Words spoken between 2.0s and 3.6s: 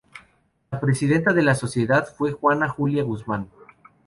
fue Juana Julia Guzmán.